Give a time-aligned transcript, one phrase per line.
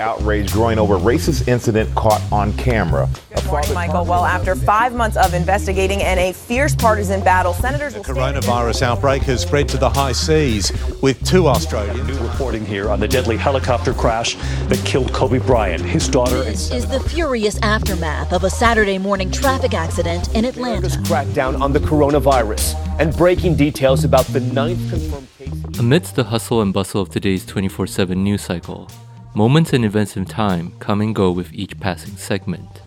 [0.00, 3.08] outrage growing over racist incident caught on camera.
[3.34, 4.04] Good morning, Michael.
[4.04, 9.22] Well, after five months of investigating and a fierce partisan battle, senators the coronavirus outbreak
[9.22, 10.72] has spread to the high seas
[11.02, 12.06] with two Australians.
[12.06, 14.34] New reporting here on the deadly helicopter crash
[14.68, 16.42] that killed Kobe Bryant, his daughter.
[16.42, 20.88] This is the furious aftermath of a Saturday morning traffic accident in Atlanta.
[20.88, 25.78] Crackdown on the coronavirus and breaking details about the ninth confirmed case.
[25.78, 28.90] Amidst the hustle and bustle of today's 24 7 news cycle,
[29.36, 32.80] moments and events in time come and go with each passing segment.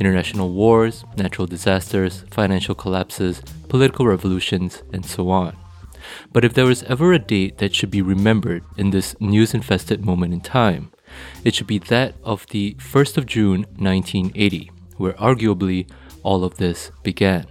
[0.00, 5.56] International wars, natural disasters, financial collapses, political revolutions, and so on.
[6.32, 10.04] But if there was ever a date that should be remembered in this news infested
[10.04, 10.90] moment in time,
[11.44, 15.88] it should be that of the 1st of June 1980, where arguably
[16.24, 17.46] all of this began.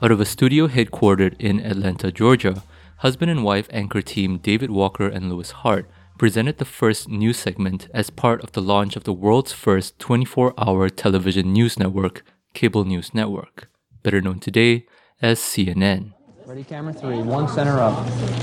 [0.00, 2.62] Out of a studio headquartered in Atlanta, Georgia,
[2.98, 5.86] husband and wife anchor team David Walker and Lois Hart
[6.18, 10.54] presented the first news segment as part of the launch of the world's first 24
[10.58, 13.68] hour television news network, Cable News Network,
[14.02, 14.86] better known today
[15.20, 16.12] as CNN.
[16.46, 17.96] Ready, camera three, one center up.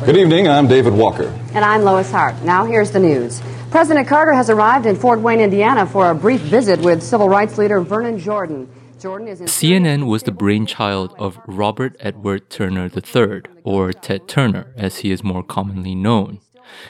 [0.05, 1.27] Good evening, I'm David Walker.
[1.53, 2.35] And I'm Lois Hart.
[2.43, 3.41] Now here's the news.
[3.71, 7.57] President Carter has arrived in Fort Wayne, Indiana for a brief visit with civil rights
[7.57, 8.69] leader Vernon Jordan.
[8.99, 15.23] CNN was the brainchild of Robert Edward Turner III, or Ted Turner as he is
[15.23, 16.39] more commonly known.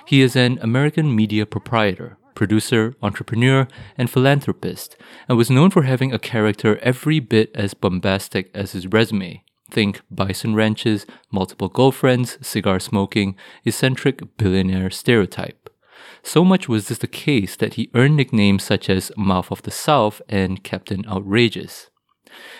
[0.05, 3.67] He is an American media proprietor, producer, entrepreneur,
[3.97, 4.95] and philanthropist,
[5.27, 9.43] and was known for having a character every bit as bombastic as his resume.
[9.71, 15.69] Think bison ranches, multiple girlfriends, cigar smoking, eccentric billionaire stereotype.
[16.21, 19.71] So much was this the case that he earned nicknames such as Mouth of the
[19.71, 21.89] South and Captain Outrageous.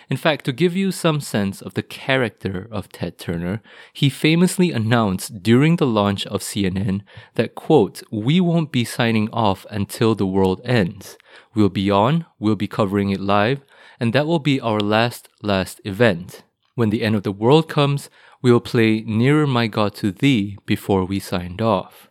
[0.10, 4.72] In fact, to give you some sense of the character of Ted Turner, he famously
[4.72, 7.02] announced during the launch of CNN
[7.36, 11.18] that, quote, we won't be signing off until the world ends.
[11.56, 13.62] We'll be on, we'll be covering it live,
[14.00, 16.44] and that will be our last, last event.
[16.76, 18.10] When the end of the world comes,
[18.42, 22.10] we will play Nearer My God to Thee before we signed off.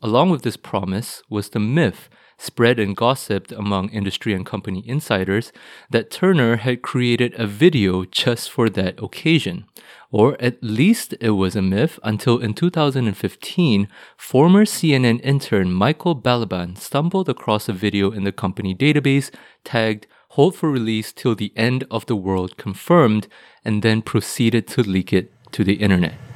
[0.00, 2.08] Along with this promise was the myth
[2.38, 5.52] spread and gossiped among industry and company insiders
[5.90, 9.66] that Turner had created a video just for that occasion.
[10.10, 16.78] Or at least it was a myth until in 2015, former CNN intern Michael Ballaban
[16.78, 19.30] stumbled across a video in the company database
[19.64, 23.28] tagged Hold for release till the end of the world confirmed,
[23.64, 26.27] and then proceeded to leak it to the internet.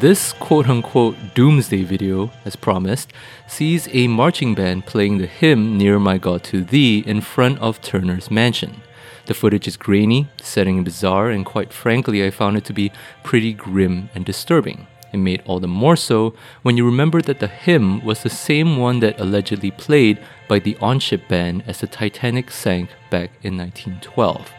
[0.00, 3.12] This quote unquote doomsday video, as promised,
[3.48, 7.82] sees a marching band playing the hymn Near My God to Thee in front of
[7.82, 8.82] Turner's mansion.
[9.26, 12.92] The footage is grainy, the setting bizarre, and quite frankly, I found it to be
[13.24, 14.86] pretty grim and disturbing.
[15.12, 16.32] It made all the more so
[16.62, 20.76] when you remember that the hymn was the same one that allegedly played by the
[20.80, 24.57] on ship band as the Titanic sank back in 1912.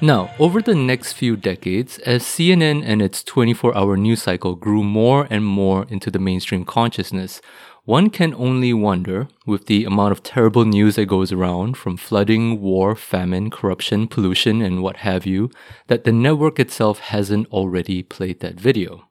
[0.00, 4.84] Now, over the next few decades, as CNN and its 24 hour news cycle grew
[4.84, 7.40] more and more into the mainstream consciousness,
[7.84, 12.60] one can only wonder, with the amount of terrible news that goes around from flooding,
[12.60, 15.50] war, famine, corruption, pollution, and what have you,
[15.88, 19.08] that the network itself hasn't already played that video.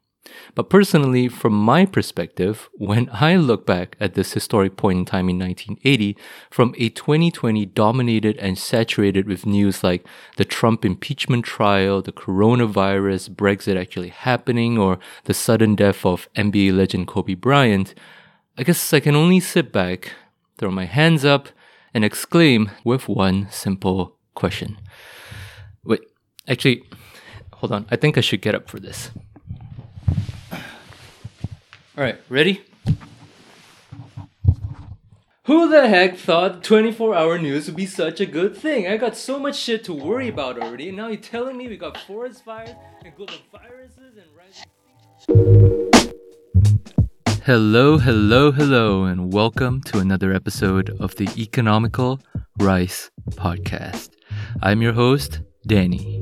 [0.56, 5.30] But personally, from my perspective, when I look back at this historic point in time
[5.30, 6.18] in 1980,
[6.50, 10.06] from a 2020 dominated and saturated with news like
[10.38, 16.76] the Trump impeachment trial, the coronavirus, Brexit actually happening, or the sudden death of NBA
[16.76, 17.94] legend Kobe Bryant,
[18.58, 20.14] I guess I can only sit back,
[20.58, 21.50] throw my hands up,
[21.94, 24.78] and exclaim with one simple question.
[25.84, 26.02] Wait,
[26.47, 26.84] actually,
[27.53, 27.85] hold on.
[27.90, 29.11] I think I should get up for this.
[31.97, 32.61] All right, ready?
[35.46, 38.85] Who the heck thought 24 hour news would be such a good thing?
[38.85, 41.76] I got so much shit to worry about already, and now you're telling me we
[41.76, 42.70] got forest fires
[43.03, 44.64] and global viruses and rising.
[47.46, 52.20] Hello, hello, hello, and welcome to another episode of the Economical
[52.59, 54.09] Rice Podcast.
[54.61, 56.22] I'm your host, Danny.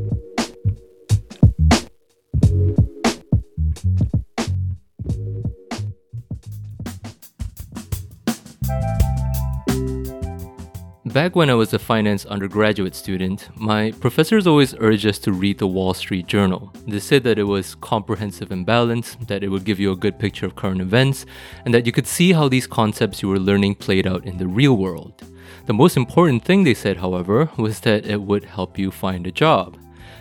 [11.15, 15.59] Back when I was a finance undergraduate student, my professors always urged us to read
[15.59, 16.73] the Wall Street Journal.
[16.85, 20.19] They said that it was comprehensive and balanced, that it would give you a good
[20.19, 21.25] picture of current events,
[21.63, 24.45] and that you could see how these concepts you were learning played out in the
[24.45, 25.23] real world.
[25.67, 29.31] The most important thing they said, however, was that it would help you find a
[29.31, 29.77] job.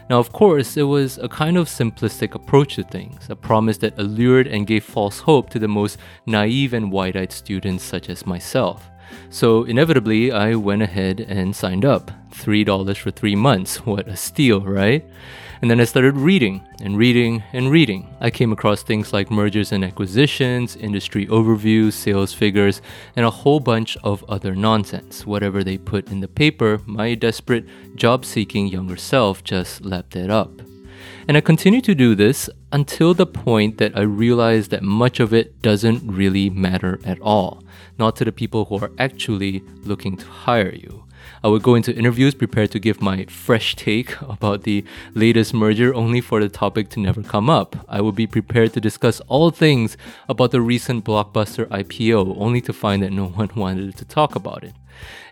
[0.09, 3.99] Now, of course, it was a kind of simplistic approach to things, a promise that
[3.99, 8.27] allured and gave false hope to the most naive and wide eyed students such as
[8.27, 8.89] myself.
[9.31, 12.11] So, inevitably, I went ahead and signed up.
[12.35, 13.77] $3 for three months.
[13.87, 15.05] What a steal, right?
[15.63, 18.15] And then I started reading and reading and reading.
[18.21, 22.83] I came across things like mergers and acquisitions, industry overviews, sales figures,
[23.17, 25.25] and a whole bunch of other nonsense.
[25.25, 27.65] Whatever they put in the paper, my desperate,
[27.97, 30.61] job seeking younger self just lapped it up.
[31.27, 35.33] And I continued to do this until the point that I realized that much of
[35.33, 37.64] it doesn't really matter at all,
[37.99, 41.04] not to the people who are actually looking to hire you.
[41.45, 44.83] I would go into interviews prepared to give my fresh take about the
[45.13, 47.77] latest merger only for the topic to never come up.
[47.87, 52.73] I would be prepared to discuss all things about the recent blockbuster IPO only to
[52.73, 54.73] find that no one wanted to talk about it.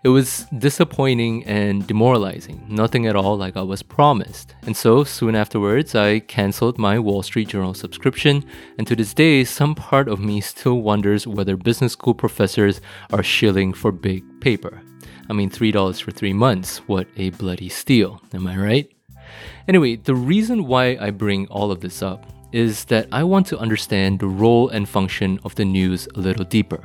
[0.05, 4.55] It was disappointing and demoralizing, nothing at all like I was promised.
[4.67, 8.45] And so, soon afterwards, I cancelled my Wall Street Journal subscription,
[8.77, 12.83] and to this day, some part of me still wonders whether business school professors
[13.13, 14.83] are shilling for big paper.
[15.33, 16.83] I mean, $3 for three months.
[16.87, 18.93] What a bloody steal, am I right?
[19.67, 23.59] Anyway, the reason why I bring all of this up is that I want to
[23.59, 26.85] understand the role and function of the news a little deeper.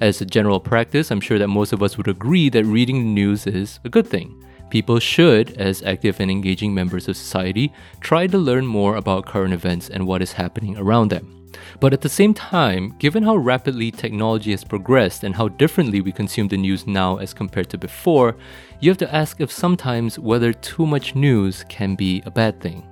[0.00, 3.12] As a general practice, I'm sure that most of us would agree that reading the
[3.22, 4.42] news is a good thing.
[4.70, 9.52] People should, as active and engaging members of society, try to learn more about current
[9.52, 11.41] events and what is happening around them.
[11.80, 16.12] But at the same time, given how rapidly technology has progressed and how differently we
[16.12, 18.36] consume the news now as compared to before,
[18.80, 22.88] you have to ask if sometimes whether too much news can be a bad thing.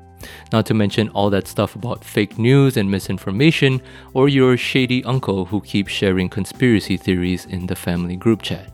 [0.53, 3.81] Not to mention all that stuff about fake news and misinformation,
[4.13, 8.73] or your shady uncle who keeps sharing conspiracy theories in the family group chat.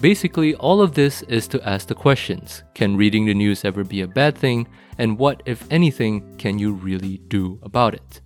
[0.00, 4.00] Basically, all of this is to ask the questions Can reading the news ever be
[4.00, 4.66] a bad thing?
[4.98, 8.20] And what, if anything, can you really do about it?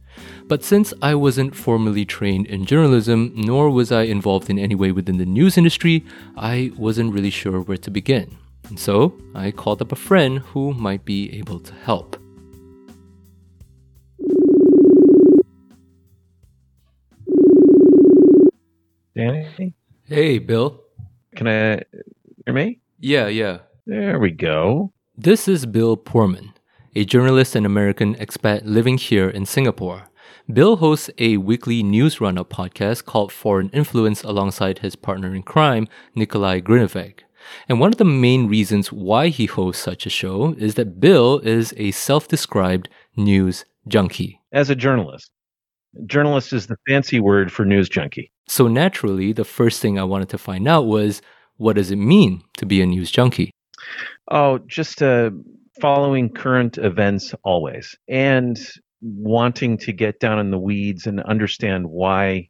[0.47, 4.93] But since I wasn't formally trained in journalism, nor was I involved in any way
[4.93, 6.05] within the news industry,
[6.37, 8.37] I wasn't really sure where to begin.
[8.69, 12.17] And so I called up a friend who might be able to help.
[19.17, 19.75] Danny?
[20.07, 20.81] Hey, Bill.
[21.37, 21.83] Can I
[22.45, 22.81] hear me?
[22.99, 23.59] Yeah, yeah.
[23.87, 24.93] There we go.
[25.17, 26.54] This is Bill Poorman,
[26.97, 30.05] a journalist and American expat living here in Singapore.
[30.53, 35.89] Bill hosts a weekly news roundup podcast called Foreign Influence alongside his partner in crime,
[36.15, 37.21] Nikolai Grineveg.
[37.69, 41.41] And one of the main reasons why he hosts such a show is that Bill
[41.41, 44.41] is a self described news junkie.
[44.53, 45.31] As a journalist,
[46.07, 48.31] journalist is the fancy word for news junkie.
[48.47, 51.23] So naturally, the first thing I wanted to find out was
[51.57, 53.51] what does it mean to be a news junkie?
[54.31, 55.31] Oh, just uh,
[55.81, 57.97] following current events always.
[58.09, 58.59] And
[59.05, 62.49] wanting to get down in the weeds and understand why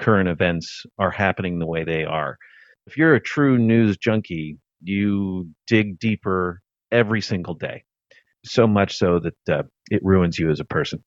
[0.00, 2.38] current events are happening the way they are.
[2.86, 7.84] If you're a true news junkie, you dig deeper every single day,
[8.44, 11.04] so much so that uh, it ruins you as a person.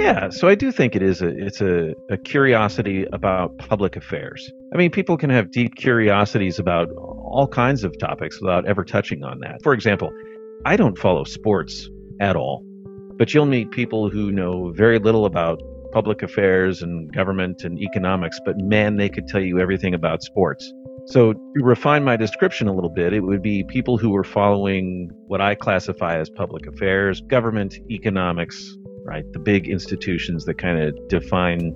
[0.00, 4.50] Yeah, so I do think it is a it's a, a curiosity about public affairs.
[4.72, 9.22] I mean, people can have deep curiosities about all kinds of topics without ever touching
[9.24, 9.62] on that.
[9.62, 10.10] For example,
[10.64, 12.64] I don't follow sports at all,
[13.18, 15.60] but you'll meet people who know very little about
[15.92, 20.72] public affairs and government and economics, but man, they could tell you everything about sports.
[21.06, 25.10] So, to refine my description a little bit, it would be people who were following
[25.26, 29.24] what I classify as public affairs, government, economics, right?
[29.32, 31.74] The big institutions that kind of define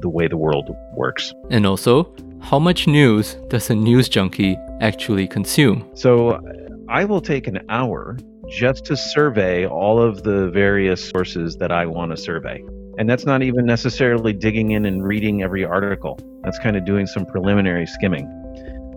[0.00, 1.32] the way the world works.
[1.50, 5.88] And also, how much news does a news junkie actually consume?
[5.94, 6.40] So,
[6.88, 8.16] I will take an hour
[8.48, 12.64] just to survey all of the various sources that I want to survey.
[12.98, 16.18] And that's not even necessarily digging in and reading every article.
[16.42, 18.26] That's kind of doing some preliminary skimming.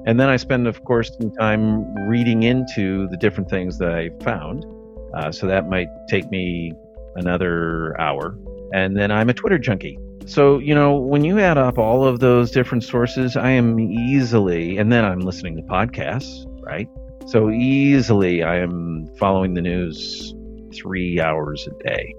[0.08, 4.10] And then I spend, of course, some time reading into the different things that I
[4.24, 4.65] found.
[5.13, 6.72] Uh, so that might take me
[7.15, 8.38] another hour.
[8.74, 9.98] And then I'm a Twitter junkie.
[10.25, 14.77] So, you know, when you add up all of those different sources, I am easily,
[14.77, 16.88] and then I'm listening to podcasts, right?
[17.27, 20.34] So easily I am following the news
[20.74, 22.13] three hours a day.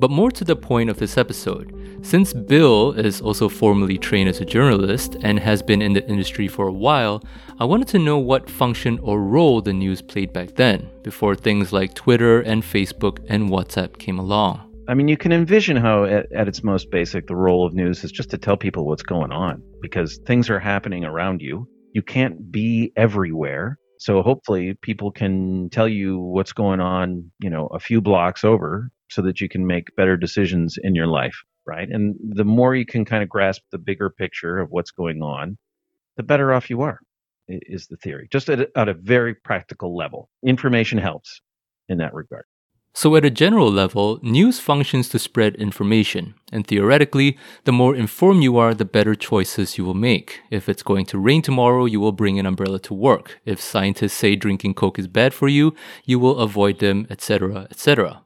[0.00, 4.40] But more to the point of this episode, since Bill is also formally trained as
[4.40, 7.22] a journalist and has been in the industry for a while,
[7.58, 11.72] I wanted to know what function or role the news played back then, before things
[11.72, 14.64] like Twitter and Facebook and WhatsApp came along.
[14.86, 18.04] I mean, you can envision how, at, at, its most basic, the role of news
[18.04, 21.68] is just to tell people what's going on because things are happening around you.
[21.92, 23.78] You can't be everywhere.
[23.98, 28.92] So hopefully, people can tell you what's going on, you know, a few blocks over
[29.08, 31.36] so that you can make better decisions in your life,
[31.66, 31.88] right?
[31.88, 35.58] And the more you can kind of grasp the bigger picture of what's going on,
[36.16, 37.00] the better off you are,
[37.48, 38.28] is the theory.
[38.30, 40.28] Just at a, at a very practical level.
[40.44, 41.40] Information helps
[41.88, 42.44] in that regard.
[42.94, 48.42] So, at a general level, news functions to spread information, and theoretically, the more informed
[48.42, 50.40] you are, the better choices you will make.
[50.50, 53.38] If it's going to rain tomorrow, you will bring an umbrella to work.
[53.44, 58.22] If scientists say drinking Coke is bad for you, you will avoid them, etc., etc.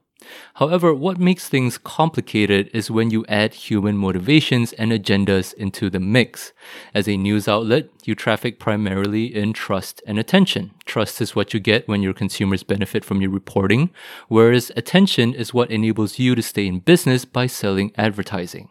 [0.55, 5.99] However, what makes things complicated is when you add human motivations and agendas into the
[5.99, 6.53] mix.
[6.93, 10.71] As a news outlet, you traffic primarily in trust and attention.
[10.85, 13.89] Trust is what you get when your consumers benefit from your reporting,
[14.27, 18.69] whereas attention is what enables you to stay in business by selling advertising.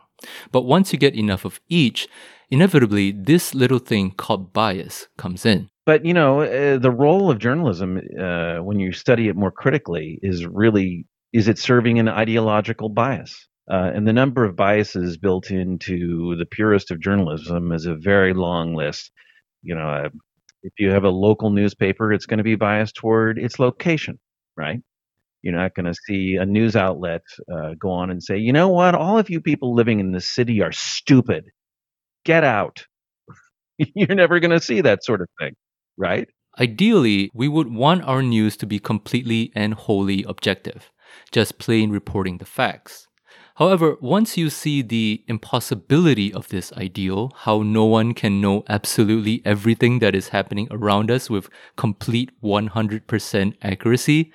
[0.50, 2.08] But once you get enough of each,
[2.50, 5.68] inevitably this little thing called bias comes in.
[5.84, 10.20] But you know, uh, the role of journalism, uh, when you study it more critically,
[10.22, 13.48] is really is it serving an ideological bias?
[13.70, 18.34] Uh, and the number of biases built into the purest of journalism is a very
[18.34, 19.10] long list.
[19.62, 20.08] You know, uh,
[20.62, 24.18] if you have a local newspaper, it's going to be biased toward its location,
[24.56, 24.80] right?
[25.42, 27.22] You're not going to see a news outlet
[27.52, 30.20] uh, go on and say, you know what, all of you people living in the
[30.20, 31.46] city are stupid.
[32.24, 32.86] Get out.
[33.78, 35.54] You're never going to see that sort of thing,
[35.96, 36.28] right?
[36.60, 40.90] Ideally, we would want our news to be completely and wholly objective
[41.30, 43.08] just plain reporting the facts.
[43.56, 49.42] However, once you see the impossibility of this ideal, how no one can know absolutely
[49.44, 54.32] everything that is happening around us with complete 100% accuracy,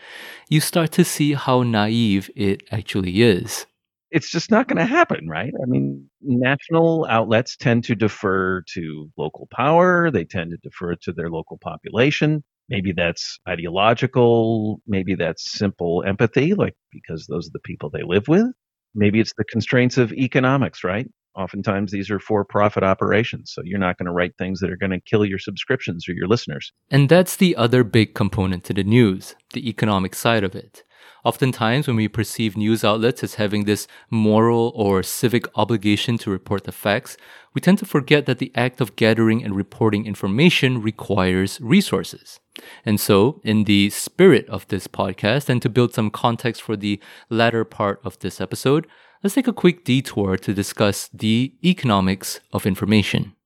[0.49, 3.65] you start to see how naive it actually is.
[4.11, 5.51] It's just not going to happen, right?
[5.61, 11.11] I mean, national outlets tend to defer to local power, they tend to defer to
[11.11, 12.43] their local population.
[12.69, 14.81] Maybe that's ideological.
[14.87, 18.45] Maybe that's simple empathy, like because those are the people they live with.
[18.93, 21.07] Maybe it's the constraints of economics, right?
[21.35, 23.51] Oftentimes these are for profit operations.
[23.53, 26.13] So you're not going to write things that are going to kill your subscriptions or
[26.13, 26.73] your listeners.
[26.89, 30.83] And that's the other big component to the news, the economic side of it.
[31.23, 36.63] Oftentimes, when we perceive news outlets as having this moral or civic obligation to report
[36.63, 37.17] the facts,
[37.53, 42.39] we tend to forget that the act of gathering and reporting information requires resources.
[42.85, 46.99] And so, in the spirit of this podcast, and to build some context for the
[47.29, 48.87] latter part of this episode,
[49.23, 53.36] let's take a quick detour to discuss the economics of information.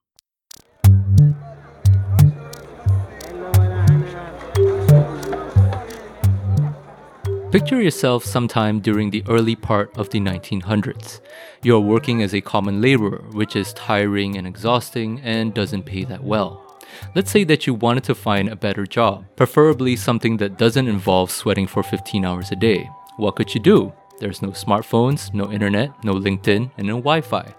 [7.51, 11.19] Picture yourself sometime during the early part of the 1900s.
[11.63, 16.23] You're working as a common laborer, which is tiring and exhausting and doesn't pay that
[16.23, 16.79] well.
[17.13, 21.29] Let's say that you wanted to find a better job, preferably something that doesn't involve
[21.29, 22.89] sweating for 15 hours a day.
[23.17, 23.91] What could you do?
[24.21, 27.53] There's no smartphones, no internet, no LinkedIn, and no Wi Fi.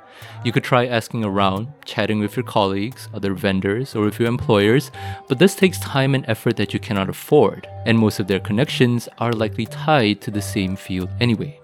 [0.44, 4.90] You could try asking around, chatting with your colleagues, other vendors, or with your employers,
[5.28, 9.08] but this takes time and effort that you cannot afford, and most of their connections
[9.18, 11.58] are likely tied to the same field anyway.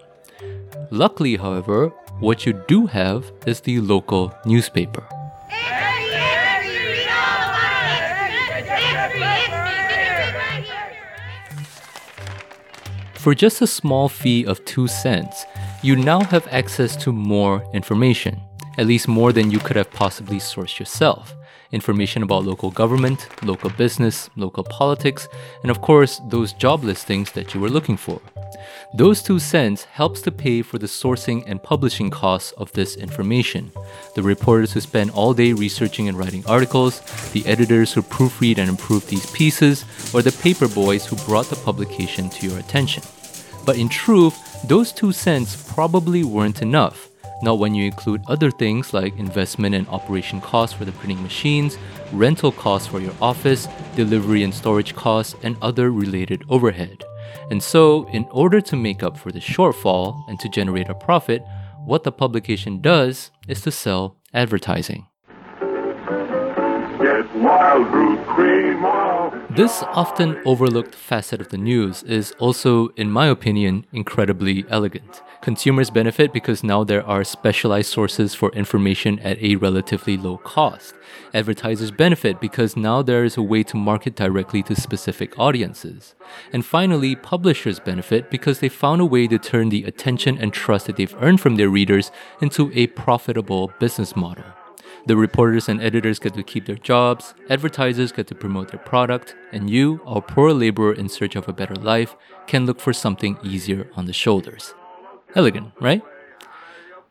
[0.91, 1.89] Luckily, however,
[2.19, 5.07] what you do have is the local newspaper.
[13.15, 15.45] For just a small fee of 2 cents,
[15.81, 18.41] you now have access to more information,
[18.77, 21.33] at least more than you could have possibly sourced yourself.
[21.71, 25.27] Information about local government, local business, local politics,
[25.61, 28.19] and of course, those job listings that you were looking for.
[28.95, 33.71] Those two cents helps to pay for the sourcing and publishing costs of this information.
[34.15, 38.67] The reporters who spend all day researching and writing articles, the editors who proofread and
[38.67, 43.03] improve these pieces, or the paper boys who brought the publication to your attention.
[43.63, 47.09] But in truth, those two cents probably weren't enough.
[47.41, 51.77] Not when you include other things like investment and operation costs for the printing machines,
[52.11, 57.03] rental costs for your office, delivery and storage costs, and other related overhead.
[57.49, 61.41] And so, in order to make up for the shortfall and to generate a profit,
[61.85, 65.08] what the publication does is to sell advertising.
[69.49, 75.21] This often overlooked facet of the news is also, in my opinion, incredibly elegant.
[75.41, 80.93] Consumers benefit because now there are specialized sources for information at a relatively low cost.
[81.33, 86.15] Advertisers benefit because now there is a way to market directly to specific audiences.
[86.51, 90.87] And finally, publishers benefit because they found a way to turn the attention and trust
[90.87, 94.43] that they've earned from their readers into a profitable business model.
[95.05, 99.35] The reporters and editors get to keep their jobs, advertisers get to promote their product,
[99.51, 102.15] and you, our poor laborer in search of a better life,
[102.47, 104.73] can look for something easier on the shoulders.
[105.35, 106.01] Elegant, right?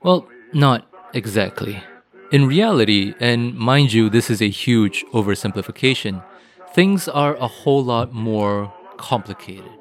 [0.02, 1.83] Well, not exactly.
[2.30, 6.23] In reality, and mind you, this is a huge oversimplification,
[6.75, 9.77] things are a whole lot more complicated.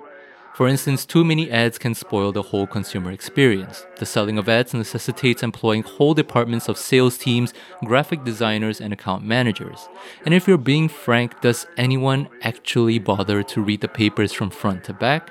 [0.57, 3.85] For instance, too many ads can spoil the whole consumer experience.
[3.97, 7.53] The selling of ads necessitates employing whole departments of sales teams,
[7.85, 9.87] graphic designers, and account managers.
[10.25, 14.83] And if you're being frank, does anyone actually bother to read the papers from front
[14.85, 15.29] to back?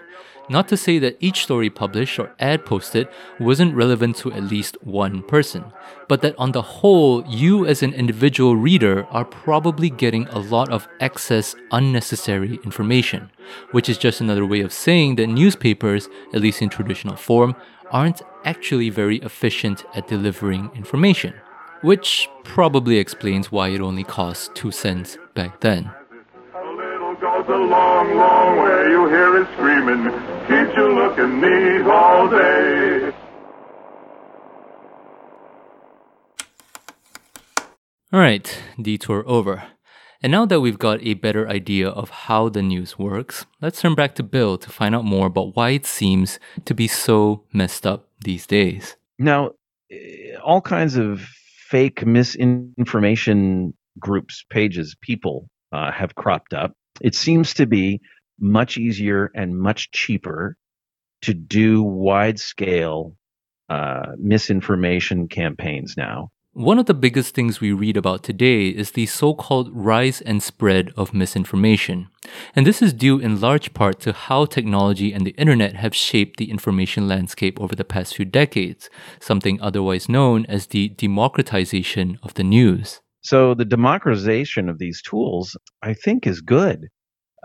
[0.48, 3.08] Not to say that each story published or ad posted
[3.40, 5.64] wasn't relevant to at least one person,
[6.06, 10.70] but that on the whole, you as an individual reader are probably getting a lot
[10.70, 13.30] of excess unnecessary information,
[13.72, 17.56] which is just another way of saying that newspapers, at least in traditional form,
[17.90, 21.34] aren't actually very efficient at delivering information,
[21.82, 25.90] which probably explains why it only cost 2 cents back then
[27.20, 28.90] goes a long, long way.
[28.90, 30.04] You hear it screaming,
[30.48, 33.12] keeps you looking neat all day.
[38.12, 39.64] Alright, detour over.
[40.22, 43.94] And now that we've got a better idea of how the news works, let's turn
[43.94, 47.86] back to Bill to find out more about why it seems to be so messed
[47.86, 48.96] up these days.
[49.18, 49.50] Now,
[49.90, 51.20] eh, all kinds of
[51.68, 58.00] fake misinformation groups, pages, people uh, have cropped up it seems to be
[58.38, 60.56] much easier and much cheaper
[61.22, 63.16] to do wide scale
[63.68, 66.30] uh, misinformation campaigns now.
[66.52, 70.42] One of the biggest things we read about today is the so called rise and
[70.42, 72.08] spread of misinformation.
[72.54, 76.38] And this is due in large part to how technology and the internet have shaped
[76.38, 78.88] the information landscape over the past few decades,
[79.20, 83.02] something otherwise known as the democratization of the news.
[83.20, 86.88] So the democratization of these tools, I think, is good.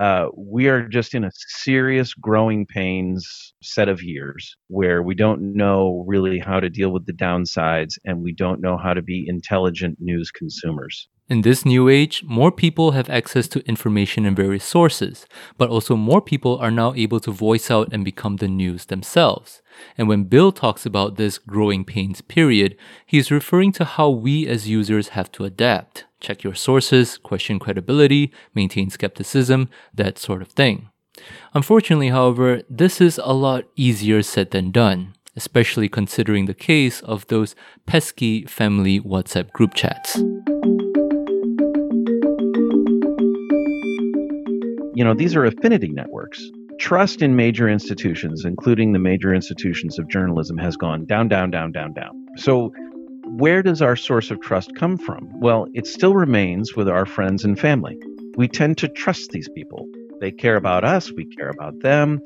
[0.02, 5.40] Uh, we are just in a serious growing pains set of years where we don't
[5.56, 9.24] know really how to deal with the downsides and we don't know how to be
[9.28, 11.08] intelligent news consumers.
[11.30, 15.28] In this new age, more people have access to information in various sources,
[15.60, 19.62] but also more people are now able to voice out and become the news themselves.
[20.00, 24.68] And when Bill talks about this growing pains period, he's referring to how we as
[24.68, 30.90] users have to adapt, check your sources, question credibility, maintain skepticism, that sort of thing.
[31.54, 37.28] Unfortunately, however, this is a lot easier said than done, especially considering the case of
[37.28, 37.56] those
[37.86, 40.22] pesky family WhatsApp group chats.
[45.02, 46.52] you know, these are affinity networks.
[46.80, 51.72] Trust in major institutions, including the major institutions of journalism, has gone down, down, down,
[51.72, 52.12] down, down.
[52.38, 52.72] So,
[53.38, 55.40] where does our source of trust come from?
[55.40, 57.98] Well, it still remains with our friends and family.
[58.36, 59.88] We tend to trust these people.
[60.20, 62.20] They care about us, we care about them.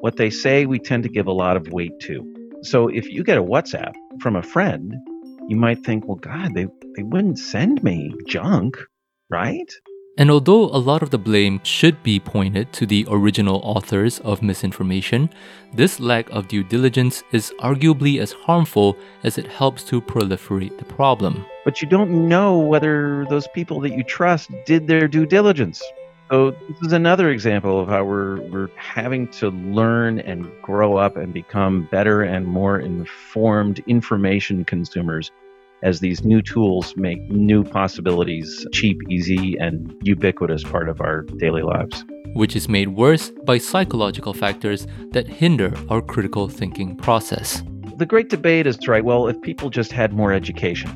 [0.00, 2.60] What they say, we tend to give a lot of weight to.
[2.62, 4.94] So, if you get a WhatsApp from a friend,
[5.48, 8.76] you might think, well, God, they, they wouldn't send me junk,
[9.28, 9.70] right?
[10.18, 14.42] And although a lot of the blame should be pointed to the original authors of
[14.42, 15.30] misinformation,
[15.72, 20.84] this lack of due diligence is arguably as harmful as it helps to proliferate the
[20.84, 21.46] problem.
[21.64, 25.82] But you don't know whether those people that you trust did their due diligence.
[26.30, 31.16] So this is another example of how we're we're having to learn and grow up
[31.16, 35.30] and become better and more informed information consumers
[35.82, 41.62] as these new tools make new possibilities cheap, easy, and ubiquitous part of our daily
[41.62, 42.04] lives.
[42.34, 47.62] Which is made worse by psychological factors that hinder our critical thinking process.
[47.98, 50.90] The great debate is right, well, if people just had more education.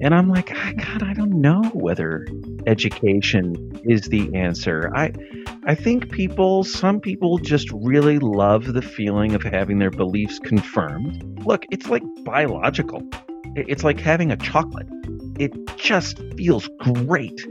[0.00, 2.26] And I'm like, ah, God, I don't know whether
[2.66, 4.92] education is the answer.
[4.94, 5.12] I
[5.66, 11.40] I think people, some people just really love the feeling of having their beliefs confirmed.
[11.46, 13.02] Look, it's like biological.
[13.56, 14.88] It's like having a chocolate.
[15.38, 17.46] It just feels great,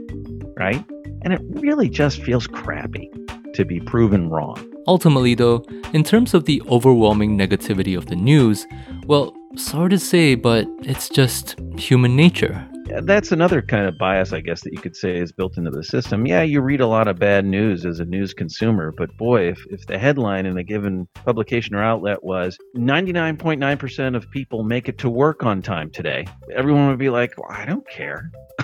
[0.56, 0.84] right?
[1.22, 3.10] And it really just feels crappy
[3.54, 4.62] to be proven wrong.
[4.86, 8.66] Ultimately, though, in terms of the overwhelming negativity of the news,
[9.06, 12.68] well, sorry to say, but it's just human nature.
[13.02, 15.82] That's another kind of bias, I guess, that you could say is built into the
[15.82, 16.26] system.
[16.26, 19.64] Yeah, you read a lot of bad news as a news consumer, but boy, if,
[19.70, 24.98] if the headline in a given publication or outlet was 99.9% of people make it
[24.98, 28.30] to work on time today, everyone would be like, well, I don't care.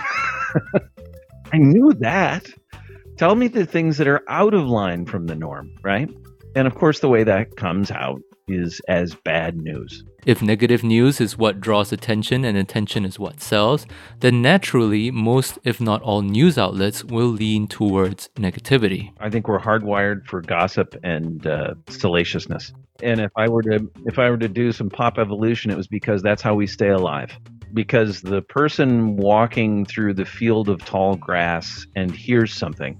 [1.53, 2.47] I knew that.
[3.17, 6.11] Tell me the things that are out of line from the norm, right?
[6.55, 10.05] And of course, the way that comes out is as bad news.
[10.27, 13.87] If negative news is what draws attention and attention is what sells,
[14.21, 19.13] then naturally, most, if not all, news outlets will lean towards negativity.
[19.19, 22.73] I think we're hardwired for gossip and uh, salaciousness.
[23.03, 25.89] And if I were to if I were to do some pop evolution, it was
[25.89, 27.39] because that's how we stay alive.
[27.73, 32.99] Because the person walking through the field of tall grass and hears something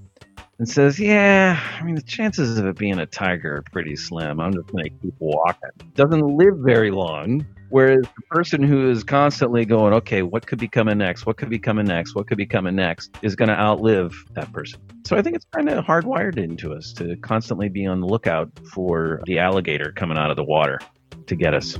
[0.61, 4.39] and says, Yeah, I mean, the chances of it being a tiger are pretty slim.
[4.39, 5.71] I'm just going to keep walking.
[5.95, 7.47] Doesn't live very long.
[7.69, 11.25] Whereas the person who is constantly going, Okay, what could be coming next?
[11.25, 12.13] What could be coming next?
[12.13, 14.79] What could be coming next is going to outlive that person.
[15.03, 18.51] So I think it's kind of hardwired into us to constantly be on the lookout
[18.71, 20.79] for the alligator coming out of the water
[21.25, 21.75] to get us.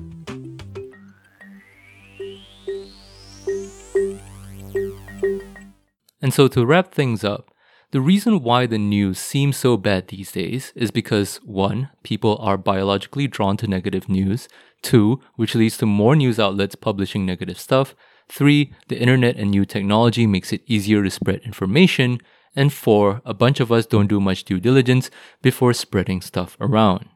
[6.19, 7.50] And so to wrap things up,
[7.91, 11.89] the reason why the news seems so bad these days is because 1.
[12.03, 14.47] People are biologically drawn to negative news,
[14.81, 15.19] 2.
[15.35, 17.93] Which leads to more news outlets publishing negative stuff,
[18.29, 18.73] 3.
[18.87, 22.19] The internet and new technology makes it easier to spread information,
[22.55, 23.21] and 4.
[23.25, 25.09] A bunch of us don't do much due diligence
[25.41, 27.09] before spreading stuff around.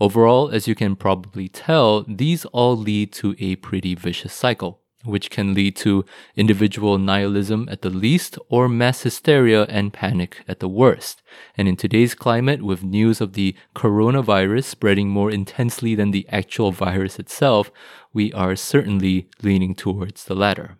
[0.00, 5.30] Overall, as you can probably tell, these all lead to a pretty vicious cycle which
[5.30, 6.04] can lead to
[6.36, 11.22] individual nihilism at the least or mass hysteria and panic at the worst.
[11.56, 16.72] And in today's climate, with news of the coronavirus spreading more intensely than the actual
[16.72, 17.70] virus itself,
[18.12, 20.78] we are certainly leaning towards the latter.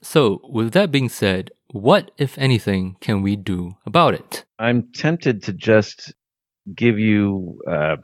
[0.00, 4.44] So, with that being said, what, if anything, can we do about it?
[4.58, 6.12] I'm tempted to just
[6.74, 7.96] give you uh,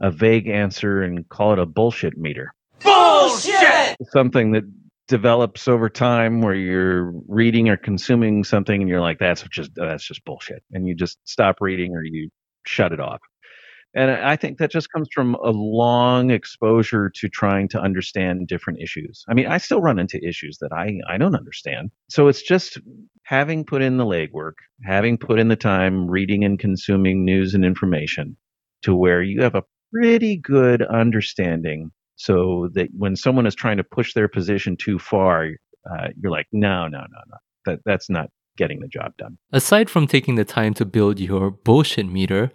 [0.00, 2.52] a vague answer and call it a bullshit meter.
[2.82, 3.77] Bullshit!
[4.12, 4.64] Something that
[5.08, 10.06] develops over time where you're reading or consuming something and you're like, that's just that's
[10.06, 10.62] just bullshit.
[10.72, 12.30] And you just stop reading or you
[12.66, 13.20] shut it off.
[13.94, 18.80] And I think that just comes from a long exposure to trying to understand different
[18.80, 19.24] issues.
[19.28, 21.90] I mean, I still run into issues that I, I don't understand.
[22.10, 22.78] So it's just
[23.22, 24.52] having put in the legwork,
[24.84, 28.36] having put in the time reading and consuming news and information
[28.82, 33.84] to where you have a pretty good understanding so that when someone is trying to
[33.84, 35.50] push their position too far,
[35.90, 39.38] uh, you're like, no, no, no, no, that that's not getting the job done.
[39.52, 42.50] Aside from taking the time to build your bullshit meter,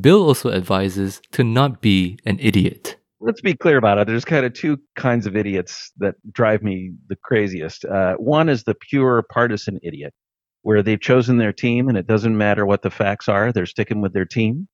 [0.00, 2.96] Bill also advises to not be an idiot.
[3.20, 4.06] Let's be clear about it.
[4.06, 7.84] There's kind of two kinds of idiots that drive me the craziest.
[7.84, 10.14] Uh, one is the pure partisan idiot,
[10.62, 14.00] where they've chosen their team and it doesn't matter what the facts are, they're sticking
[14.00, 14.68] with their team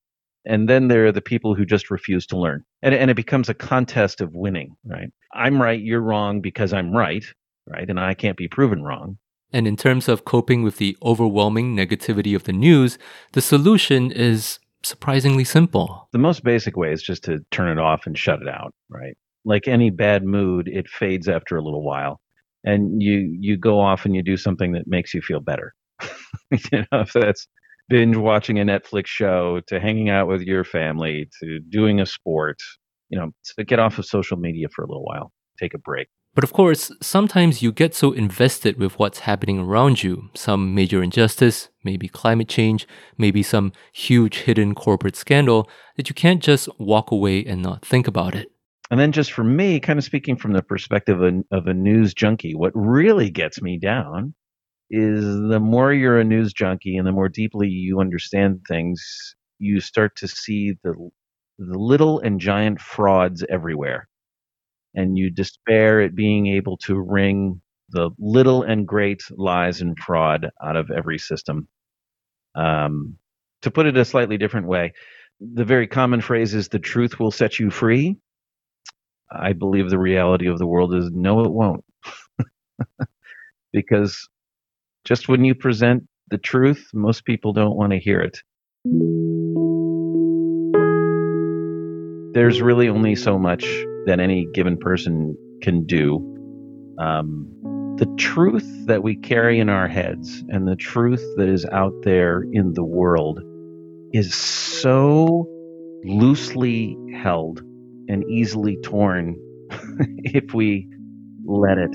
[0.47, 2.65] and then there are the people who just refuse to learn.
[2.83, 5.11] And, and it becomes a contest of winning right?
[5.33, 7.25] I'm right you're wrong because i'm right
[7.67, 7.89] right?
[7.89, 9.19] And i can't be proven wrong.
[9.53, 12.99] And in terms of coping with the overwhelming negativity of the news
[13.33, 16.09] the solution is surprisingly simple.
[16.13, 19.17] The most basic way is just to turn it off and shut it out right?
[19.45, 22.21] Like any bad mood it fades after a little while.
[22.65, 25.75] And you you go off and you do something that makes you feel better.
[26.73, 27.49] You know if that's
[27.89, 32.59] binge watching a Netflix show to hanging out with your family to doing a sport,
[33.09, 36.09] you know, to get off of social media for a little while, take a break.
[36.35, 41.01] But of course, sometimes you get so invested with what's happening around you some major
[41.01, 47.13] injustice, maybe climate change, maybe some huge hidden corporate scandal that you can't just walk
[47.13, 48.51] away and not think about it.
[48.91, 52.13] And then, just for me, kind of speaking from the perspective of, of a news
[52.13, 54.35] junkie, what really gets me down
[54.91, 59.81] is the more you're a news junkie and the more deeply you understand things, you
[59.81, 60.95] start to see the
[61.59, 64.09] the little and giant frauds everywhere.
[64.95, 70.51] And you despair at being able to wring the little and great lies and fraud
[70.65, 71.69] out of every system.
[72.55, 73.19] Um,
[73.63, 74.93] to put it a slightly different way,
[75.41, 78.17] the very common phrase is the truth will set you free.
[79.31, 81.85] I believe the reality of the world is no, it won't.
[83.73, 84.29] because
[85.05, 88.39] just when you present the truth, most people don't want to hear it.
[92.35, 93.65] There's really only so much
[94.07, 96.17] that any given person can do.
[96.99, 97.49] Um,
[97.99, 102.43] the truth that we carry in our heads and the truth that is out there
[102.53, 103.41] in the world
[104.13, 105.47] is so
[106.05, 107.61] loosely held
[108.09, 109.37] and easily torn
[110.25, 110.89] if we
[111.45, 111.93] let it.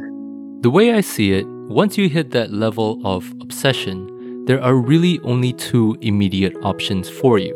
[0.62, 5.20] The way I see it, once you hit that level of obsession, there are really
[5.20, 7.56] only two immediate options for you.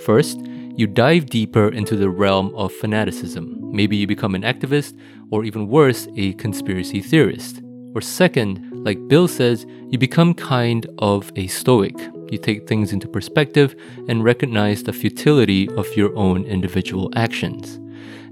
[0.00, 0.40] First,
[0.74, 3.58] you dive deeper into the realm of fanaticism.
[3.60, 4.98] Maybe you become an activist,
[5.30, 7.60] or even worse, a conspiracy theorist.
[7.94, 11.98] Or second, like Bill says, you become kind of a stoic.
[12.30, 13.76] You take things into perspective
[14.08, 17.74] and recognize the futility of your own individual actions.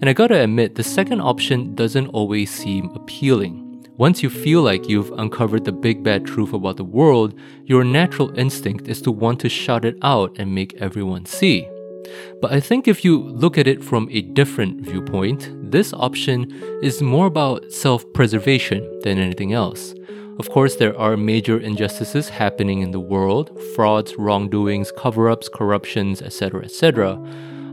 [0.00, 3.69] And I gotta admit, the second option doesn't always seem appealing.
[4.00, 7.34] Once you feel like you've uncovered the big bad truth about the world,
[7.66, 11.68] your natural instinct is to want to shout it out and make everyone see.
[12.40, 16.50] But I think if you look at it from a different viewpoint, this option
[16.82, 19.94] is more about self preservation than anything else.
[20.38, 26.22] Of course, there are major injustices happening in the world frauds, wrongdoings, cover ups, corruptions,
[26.22, 27.22] etc., etc.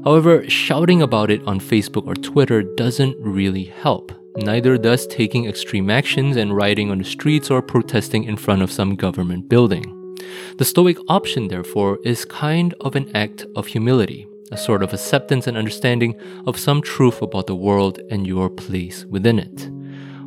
[0.03, 4.11] However, shouting about it on Facebook or Twitter doesn't really help.
[4.37, 8.71] Neither does taking extreme actions and rioting on the streets or protesting in front of
[8.71, 10.15] some government building.
[10.59, 15.47] The Stoic option, therefore, is kind of an act of humility, a sort of acceptance
[15.47, 19.69] and understanding of some truth about the world and your place within it.